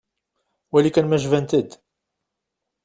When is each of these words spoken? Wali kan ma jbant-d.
Wali 0.71 0.91
kan 0.91 1.07
ma 1.07 1.17
jbant-d. 1.23 1.71